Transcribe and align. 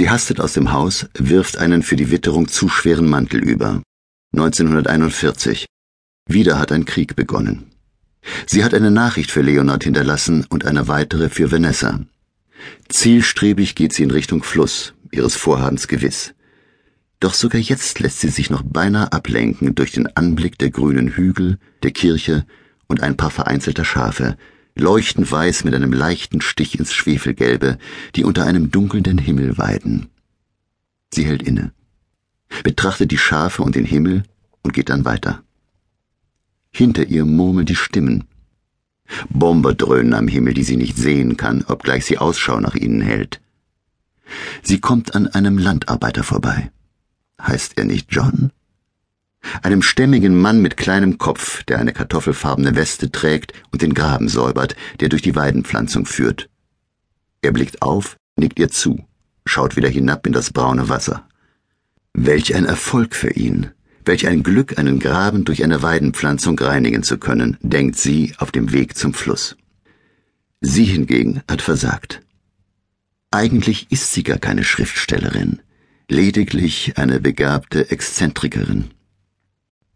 Sie 0.00 0.08
hastet 0.08 0.40
aus 0.40 0.54
dem 0.54 0.72
Haus, 0.72 1.04
wirft 1.12 1.58
einen 1.58 1.82
für 1.82 1.94
die 1.94 2.10
Witterung 2.10 2.48
zu 2.48 2.70
schweren 2.70 3.06
Mantel 3.06 3.44
über. 3.44 3.82
1941. 4.32 5.66
Wieder 6.26 6.58
hat 6.58 6.72
ein 6.72 6.86
Krieg 6.86 7.16
begonnen. 7.16 7.66
Sie 8.46 8.64
hat 8.64 8.72
eine 8.72 8.90
Nachricht 8.90 9.30
für 9.30 9.42
Leonard 9.42 9.84
hinterlassen 9.84 10.46
und 10.48 10.64
eine 10.64 10.88
weitere 10.88 11.28
für 11.28 11.52
Vanessa. 11.52 12.00
Zielstrebig 12.88 13.74
geht 13.74 13.92
sie 13.92 14.04
in 14.04 14.10
Richtung 14.10 14.42
Fluss, 14.42 14.94
ihres 15.12 15.36
Vorhabens 15.36 15.86
gewiss. 15.86 16.32
Doch 17.20 17.34
sogar 17.34 17.60
jetzt 17.60 18.00
lässt 18.00 18.20
sie 18.20 18.28
sich 18.28 18.48
noch 18.48 18.62
beinahe 18.62 19.12
ablenken 19.12 19.74
durch 19.74 19.92
den 19.92 20.06
Anblick 20.16 20.56
der 20.56 20.70
grünen 20.70 21.08
Hügel, 21.08 21.58
der 21.82 21.90
Kirche 21.90 22.46
und 22.86 23.02
ein 23.02 23.18
paar 23.18 23.30
vereinzelter 23.30 23.84
Schafe, 23.84 24.38
leuchtend 24.74 25.30
weiß 25.30 25.64
mit 25.64 25.74
einem 25.74 25.92
leichten 25.92 26.40
Stich 26.40 26.78
ins 26.78 26.92
Schwefelgelbe, 26.92 27.78
die 28.16 28.24
unter 28.24 28.44
einem 28.44 28.70
dunkelnden 28.70 29.18
Himmel 29.18 29.58
weiden. 29.58 30.08
Sie 31.12 31.24
hält 31.24 31.42
inne, 31.42 31.72
betrachtet 32.62 33.10
die 33.10 33.18
Schafe 33.18 33.62
und 33.62 33.74
den 33.74 33.84
Himmel 33.84 34.22
und 34.62 34.72
geht 34.72 34.88
dann 34.88 35.04
weiter. 35.04 35.42
Hinter 36.70 37.06
ihr 37.06 37.24
murmeln 37.24 37.66
die 37.66 37.74
Stimmen. 37.74 38.24
Bomber 39.28 39.74
dröhnen 39.74 40.14
am 40.14 40.28
Himmel, 40.28 40.54
die 40.54 40.62
sie 40.62 40.76
nicht 40.76 40.96
sehen 40.96 41.36
kann, 41.36 41.64
obgleich 41.66 42.04
sie 42.04 42.18
Ausschau 42.18 42.60
nach 42.60 42.76
ihnen 42.76 43.00
hält. 43.00 43.40
Sie 44.62 44.80
kommt 44.80 45.14
an 45.16 45.26
einem 45.26 45.58
Landarbeiter 45.58 46.22
vorbei. 46.22 46.70
Heißt 47.40 47.76
er 47.76 47.84
nicht 47.84 48.08
John? 48.10 48.52
Einem 49.62 49.82
stämmigen 49.82 50.36
Mann 50.36 50.60
mit 50.60 50.76
kleinem 50.76 51.18
Kopf, 51.18 51.62
der 51.64 51.78
eine 51.78 51.92
kartoffelfarbene 51.92 52.76
Weste 52.76 53.10
trägt 53.10 53.52
und 53.72 53.82
den 53.82 53.94
Graben 53.94 54.28
säubert, 54.28 54.76
der 55.00 55.08
durch 55.08 55.22
die 55.22 55.34
Weidenpflanzung 55.34 56.06
führt. 56.06 56.48
Er 57.42 57.52
blickt 57.52 57.82
auf, 57.82 58.16
nickt 58.36 58.58
ihr 58.58 58.68
zu, 58.68 59.04
schaut 59.44 59.76
wieder 59.76 59.88
hinab 59.88 60.26
in 60.26 60.32
das 60.32 60.52
braune 60.52 60.88
Wasser. 60.88 61.26
Welch 62.12 62.54
ein 62.54 62.64
Erfolg 62.64 63.14
für 63.14 63.30
ihn, 63.30 63.70
welch 64.04 64.26
ein 64.26 64.42
Glück, 64.42 64.78
einen 64.78 64.98
Graben 64.98 65.44
durch 65.44 65.64
eine 65.64 65.82
Weidenpflanzung 65.82 66.58
reinigen 66.58 67.02
zu 67.02 67.18
können, 67.18 67.56
denkt 67.62 67.96
sie 67.96 68.34
auf 68.38 68.50
dem 68.50 68.72
Weg 68.72 68.96
zum 68.96 69.14
Fluss. 69.14 69.56
Sie 70.60 70.84
hingegen 70.84 71.42
hat 71.48 71.62
versagt. 71.62 72.22
Eigentlich 73.30 73.90
ist 73.90 74.12
sie 74.12 74.22
gar 74.22 74.38
keine 74.38 74.64
Schriftstellerin, 74.64 75.62
lediglich 76.08 76.98
eine 76.98 77.20
begabte 77.20 77.90
Exzentrikerin. 77.90 78.90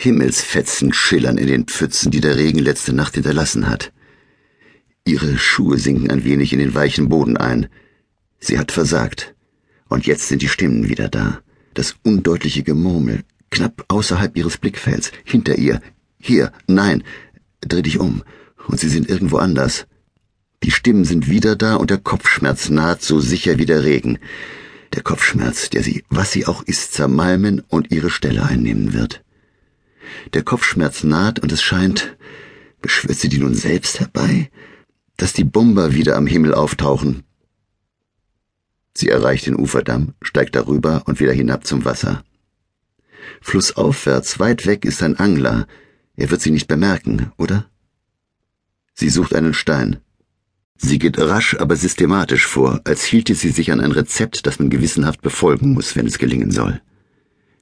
Himmelsfetzen 0.00 0.92
schillern 0.92 1.38
in 1.38 1.48
den 1.48 1.64
Pfützen, 1.64 2.12
die 2.12 2.20
der 2.20 2.36
Regen 2.36 2.60
letzte 2.60 2.92
Nacht 2.92 3.14
hinterlassen 3.14 3.68
hat. 3.68 3.92
Ihre 5.04 5.36
Schuhe 5.38 5.76
sinken 5.76 6.08
ein 6.08 6.24
wenig 6.24 6.52
in 6.52 6.60
den 6.60 6.72
weichen 6.72 7.08
Boden 7.08 7.36
ein. 7.36 7.66
Sie 8.38 8.60
hat 8.60 8.70
versagt. 8.70 9.34
Und 9.88 10.06
jetzt 10.06 10.28
sind 10.28 10.40
die 10.40 10.48
Stimmen 10.48 10.88
wieder 10.88 11.08
da. 11.08 11.40
Das 11.74 11.96
undeutliche 12.04 12.62
Gemurmel, 12.62 13.24
knapp 13.50 13.86
außerhalb 13.88 14.36
ihres 14.36 14.56
Blickfelds, 14.58 15.10
hinter 15.24 15.58
ihr. 15.58 15.80
Hier, 16.20 16.52
nein, 16.68 17.02
dreh 17.60 17.82
dich 17.82 17.98
um. 17.98 18.22
Und 18.68 18.78
sie 18.78 18.88
sind 18.88 19.08
irgendwo 19.08 19.38
anders. 19.38 19.88
Die 20.62 20.70
Stimmen 20.70 21.06
sind 21.06 21.28
wieder 21.28 21.56
da 21.56 21.74
und 21.74 21.90
der 21.90 21.98
Kopfschmerz 21.98 22.68
naht 22.68 23.02
so 23.02 23.18
sicher 23.18 23.58
wie 23.58 23.66
der 23.66 23.82
Regen. 23.82 24.20
Der 24.94 25.02
Kopfschmerz, 25.02 25.70
der 25.70 25.82
sie, 25.82 26.04
was 26.08 26.30
sie 26.30 26.46
auch 26.46 26.62
ist, 26.62 26.92
zermalmen 26.92 27.64
und 27.66 27.90
ihre 27.90 28.10
Stelle 28.10 28.44
einnehmen 28.44 28.92
wird. 28.92 29.24
Der 30.34 30.42
Kopfschmerz 30.42 31.04
naht 31.04 31.38
und 31.40 31.52
es 31.52 31.62
scheint, 31.62 32.16
beschwört 32.80 33.18
sie 33.18 33.28
die 33.28 33.38
nun 33.38 33.54
selbst 33.54 34.00
herbei, 34.00 34.50
dass 35.16 35.32
die 35.32 35.44
Bomber 35.44 35.94
wieder 35.94 36.16
am 36.16 36.26
Himmel 36.26 36.54
auftauchen. 36.54 37.24
Sie 38.94 39.08
erreicht 39.08 39.46
den 39.46 39.56
Uferdamm, 39.56 40.14
steigt 40.22 40.56
darüber 40.56 41.02
und 41.06 41.20
wieder 41.20 41.32
hinab 41.32 41.66
zum 41.66 41.84
Wasser. 41.84 42.24
Flussaufwärts, 43.40 44.40
weit 44.40 44.66
weg 44.66 44.84
ist 44.84 45.02
ein 45.02 45.16
Angler. 45.16 45.66
Er 46.16 46.30
wird 46.30 46.40
sie 46.40 46.50
nicht 46.50 46.66
bemerken, 46.66 47.32
oder? 47.36 47.66
Sie 48.94 49.08
sucht 49.08 49.34
einen 49.34 49.54
Stein. 49.54 50.00
Sie 50.76 50.98
geht 50.98 51.18
rasch, 51.18 51.56
aber 51.58 51.76
systematisch 51.76 52.46
vor, 52.46 52.80
als 52.84 53.04
hielte 53.04 53.34
sie 53.34 53.50
sich 53.50 53.72
an 53.72 53.80
ein 53.80 53.92
Rezept, 53.92 54.46
das 54.46 54.58
man 54.58 54.70
gewissenhaft 54.70 55.22
befolgen 55.22 55.72
muss, 55.72 55.96
wenn 55.96 56.06
es 56.06 56.18
gelingen 56.18 56.50
soll. 56.50 56.80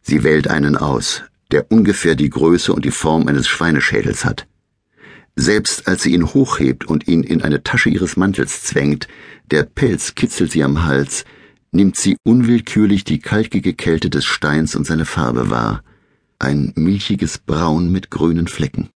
Sie 0.02 0.22
wählt 0.22 0.48
einen 0.48 0.76
aus, 0.76 1.22
der 1.52 1.70
ungefähr 1.70 2.14
die 2.14 2.30
Größe 2.30 2.72
und 2.72 2.84
die 2.84 2.90
Form 2.90 3.28
eines 3.28 3.48
Schweineschädels 3.48 4.24
hat. 4.24 4.46
Selbst 5.36 5.86
als 5.86 6.02
sie 6.02 6.14
ihn 6.14 6.32
hochhebt 6.32 6.86
und 6.86 7.06
ihn 7.08 7.22
in 7.22 7.42
eine 7.42 7.62
Tasche 7.62 7.90
ihres 7.90 8.16
Mantels 8.16 8.62
zwängt, 8.62 9.06
der 9.50 9.64
Pelz 9.64 10.14
kitzelt 10.14 10.50
sie 10.52 10.64
am 10.64 10.84
Hals, 10.84 11.24
nimmt 11.72 11.96
sie 11.96 12.16
unwillkürlich 12.24 13.04
die 13.04 13.18
kalkige 13.18 13.74
Kälte 13.74 14.08
des 14.08 14.24
Steins 14.24 14.74
und 14.74 14.86
seine 14.86 15.04
Farbe 15.04 15.50
wahr, 15.50 15.84
ein 16.38 16.72
milchiges 16.74 17.38
Braun 17.38 17.92
mit 17.92 18.10
grünen 18.10 18.48
Flecken. 18.48 18.88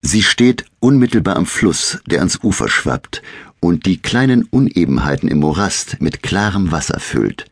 Sie 0.00 0.22
steht 0.22 0.64
unmittelbar 0.80 1.36
am 1.36 1.46
Fluss, 1.46 2.00
der 2.06 2.20
ans 2.20 2.40
Ufer 2.42 2.68
schwappt 2.68 3.22
und 3.60 3.86
die 3.86 3.98
kleinen 3.98 4.44
Unebenheiten 4.44 5.28
im 5.28 5.38
Morast 5.38 6.00
mit 6.00 6.22
klarem 6.22 6.72
Wasser 6.72 6.98
füllt 6.98 7.51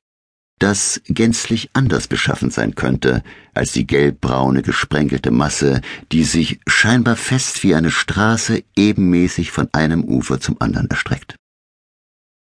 das 0.60 1.00
gänzlich 1.06 1.71
anders 1.72 2.06
beschaffen 2.06 2.50
sein 2.50 2.75
könnte 2.75 3.25
als 3.54 3.72
die 3.72 3.87
gelbbraune 3.87 4.62
gesprenkelte 4.62 5.31
Masse, 5.31 5.81
die 6.12 6.22
sich 6.22 6.60
scheinbar 6.66 7.16
fest 7.16 7.62
wie 7.65 7.75
eine 7.75 7.91
Straße 7.91 8.62
ebenmäßig 8.76 9.50
von 9.50 9.69
einem 9.72 10.04
Ufer 10.04 10.38
zum 10.38 10.60
anderen 10.60 10.88
erstreckt. 10.88 11.34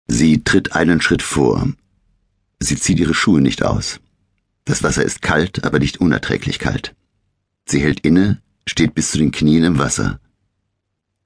Sie 0.08 0.44
tritt 0.44 0.74
einen 0.76 1.02
Schritt 1.02 1.22
vor. 1.22 1.70
Sie 2.60 2.76
zieht 2.76 3.00
ihre 3.00 3.14
Schuhe 3.14 3.42
nicht 3.42 3.64
aus. 3.64 4.00
Das 4.66 4.84
Wasser 4.84 5.04
ist 5.04 5.22
kalt, 5.22 5.64
aber 5.64 5.80
nicht 5.80 6.02
unerträglich 6.02 6.60
kalt. 6.60 6.94
Sie 7.66 7.82
hält 7.82 8.02
inne, 8.02 8.42
steht 8.68 8.94
bis 8.94 9.12
zu 9.12 9.18
den 9.18 9.32
Knien 9.32 9.64
im 9.64 9.80
Wasser. 9.80 10.20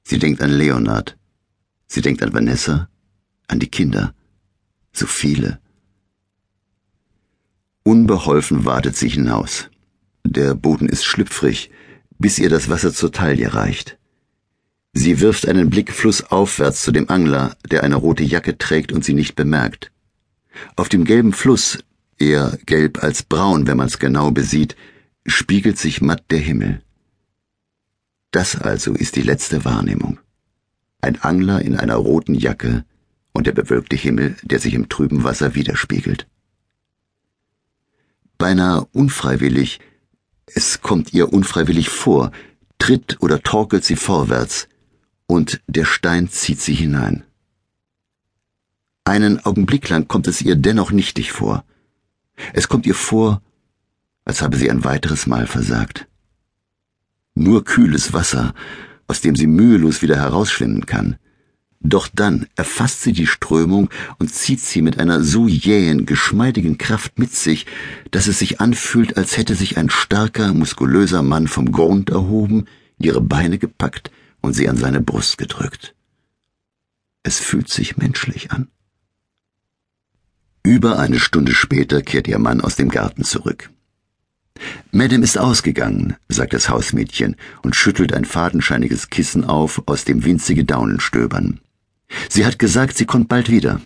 Sie 0.04 0.20
denkt 0.20 0.42
an 0.42 0.52
Leonard. 0.52 1.18
Sie 1.88 2.02
denkt 2.02 2.22
an 2.22 2.34
Vanessa, 2.34 2.90
an 3.48 3.60
die 3.60 3.70
Kinder. 3.70 4.14
So 4.94 5.08
viele. 5.08 5.60
Unbeholfen 7.88 8.66
wartet 8.66 8.96
sie 8.96 9.10
hinaus. 9.10 9.70
Der 10.24 10.56
Boden 10.56 10.90
ist 10.90 11.06
schlüpfrig, 11.06 11.70
bis 12.18 12.40
ihr 12.40 12.50
das 12.50 12.68
Wasser 12.68 12.92
zur 12.92 13.12
Taille 13.12 13.54
reicht. 13.54 14.00
Sie 14.94 15.20
wirft 15.20 15.48
einen 15.48 15.70
Blick 15.70 15.94
flussaufwärts 15.94 16.82
zu 16.82 16.92
dem 16.92 17.12
Angler, 17.12 17.56
der 17.70 17.84
eine 17.84 17.98
rote 17.98 18.24
Jacke 18.24 18.58
trägt 18.58 18.92
und 18.92 19.06
sie 19.06 19.14
nicht 19.14 19.36
bemerkt. 19.36 19.92
Auf 20.76 20.90
dem 20.90 21.06
gelben 21.06 21.32
Fluss, 21.32 21.78
eher 22.18 22.58
gelb 22.66 23.04
als 23.04 23.22
braun, 23.22 23.68
wenn 23.68 23.78
man's 23.78 24.00
genau 24.00 24.32
besieht, 24.32 24.76
spiegelt 25.28 25.78
sich 25.78 26.02
matt 26.02 26.24
der 26.32 26.40
Himmel. 26.40 26.82
Das 28.32 28.60
also 28.60 28.96
ist 28.96 29.16
die 29.16 29.22
letzte 29.22 29.64
Wahrnehmung. 29.64 30.20
Ein 31.02 31.22
Angler 31.22 31.62
in 31.62 31.76
einer 31.76 31.98
roten 31.98 32.34
Jacke 32.34 32.84
und 33.32 33.46
der 33.46 33.52
bewölkte 33.52 33.96
Himmel, 33.96 34.38
der 34.42 34.60
sich 34.60 34.74
im 34.74 34.90
trüben 34.90 35.24
Wasser 35.24 35.54
widerspiegelt 35.54 36.26
beinahe 38.38 38.86
unfreiwillig, 38.92 39.80
es 40.48 40.82
kommt 40.82 41.14
ihr 41.14 41.34
unfreiwillig 41.34 41.90
vor, 41.90 42.32
tritt 42.78 43.22
oder 43.22 43.42
torkelt 43.42 43.84
sie 43.84 43.96
vorwärts, 43.96 44.68
und 45.28 45.62
der 45.68 45.86
Stein 45.86 46.30
zieht 46.30 46.62
sie 46.62 46.76
hinein. 46.76 47.24
Einen 49.04 49.44
Augenblick 49.46 49.90
lang 49.90 50.08
kommt 50.08 50.28
es 50.28 50.42
ihr 50.42 50.56
dennoch 50.56 50.92
nichtig 50.92 51.32
vor. 51.32 51.64
Es 52.54 52.68
kommt 52.68 52.86
ihr 52.86 52.96
vor, 52.96 53.42
als 54.24 54.42
habe 54.42 54.58
sie 54.58 54.70
ein 54.70 54.84
weiteres 54.84 55.28
Mal 55.28 55.48
versagt. 55.48 56.08
Nur 57.36 57.64
kühles 57.64 58.14
Wasser, 58.14 58.54
aus 59.08 59.22
dem 59.22 59.36
sie 59.36 59.48
mühelos 59.48 60.02
wieder 60.02 60.18
herausschwimmen 60.18 60.86
kann. 60.86 61.18
Doch 61.88 62.08
dann 62.12 62.48
erfasst 62.56 63.04
sie 63.04 63.14
die 63.14 63.28
Strömung 63.28 63.92
und 64.18 64.34
zieht 64.34 64.60
sie 64.60 64.82
mit 64.82 64.98
einer 64.98 65.24
so 65.24 65.48
jähen, 65.48 66.08
geschmeidigen 66.08 66.80
Kraft 66.80 67.20
mit 67.20 67.36
sich, 67.36 67.68
dass 68.10 68.26
es 68.26 68.40
sich 68.40 68.60
anfühlt, 68.60 69.18
als 69.18 69.38
hätte 69.38 69.54
sich 69.54 69.78
ein 69.78 69.92
starker, 69.92 70.52
muskulöser 70.56 71.22
Mann 71.22 71.48
vom 71.48 71.72
Grund 71.72 72.10
erhoben, 72.10 72.66
ihre 72.98 73.22
Beine 73.22 73.60
gepackt 73.60 74.10
und 74.42 74.54
sie 74.54 74.68
an 74.68 74.78
seine 74.78 75.00
Brust 75.00 75.38
gedrückt. 75.38 75.94
Es 77.22 77.40
fühlt 77.40 77.70
sich 77.70 77.98
menschlich 77.98 78.52
an. 78.52 78.68
Über 80.64 80.98
eine 80.98 81.20
Stunde 81.20 81.54
später 81.54 82.02
kehrt 82.02 82.28
ihr 82.28 82.40
Mann 82.40 82.62
aus 82.62 82.76
dem 82.76 82.90
Garten 82.90 83.24
zurück. 83.24 83.70
Madame 84.92 85.24
ist 85.24 85.38
ausgegangen, 85.38 86.16
sagt 86.30 86.54
das 86.54 86.68
Hausmädchen 86.70 87.36
und 87.62 87.76
schüttelt 87.76 88.12
ein 88.12 88.26
fadenscheiniges 88.26 89.12
Kissen 89.12 89.44
auf, 89.44 89.84
aus 89.86 90.04
dem 90.04 90.26
winzige 90.26 90.64
Daunen 90.64 91.00
stöbern. 91.00 91.60
Sie 92.30 92.46
hat 92.46 92.60
gesagt, 92.60 92.98
sie 92.98 93.06
kommt 93.06 93.28
bald 93.28 93.50
wieder. 93.50 93.82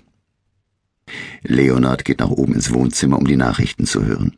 Leonard 1.42 2.06
geht 2.06 2.20
nach 2.20 2.30
oben 2.30 2.54
ins 2.54 2.72
Wohnzimmer, 2.72 3.18
um 3.18 3.26
die 3.26 3.36
Nachrichten 3.36 3.86
zu 3.86 4.06
hören. 4.06 4.38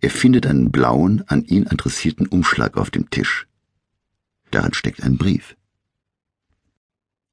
Er 0.00 0.10
findet 0.10 0.46
einen 0.46 0.70
blauen, 0.70 1.22
an 1.26 1.44
ihn 1.44 1.66
adressierten 1.66 2.26
Umschlag 2.26 2.76
auf 2.76 2.90
dem 2.90 3.10
Tisch. 3.10 3.46
Darin 4.50 4.74
steckt 4.74 5.02
ein 5.02 5.16
Brief. 5.18 5.56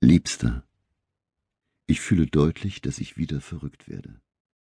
Liebster, 0.02 0.64
Ich 1.86 2.02
fühle 2.02 2.28
deutlich, 2.28 2.82
dass 2.82 3.00
ich 3.00 3.18
wieder 3.18 3.42
verrückt 3.42 3.88
werde. 3.88 4.23